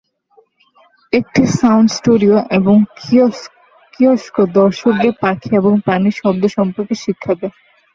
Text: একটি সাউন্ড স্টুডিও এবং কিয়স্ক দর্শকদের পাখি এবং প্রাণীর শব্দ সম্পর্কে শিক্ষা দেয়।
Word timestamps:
একটি 1.13 1.41
সাউন্ড 1.59 1.87
স্টুডিও 1.97 2.35
এবং 2.57 2.75
কিয়স্ক 3.93 4.35
দর্শকদের 4.57 5.13
পাখি 5.23 5.49
এবং 5.59 5.73
প্রাণীর 5.85 6.15
শব্দ 6.21 6.43
সম্পর্কে 6.57 6.95
শিক্ষা 7.05 7.33
দেয়। 7.39 7.55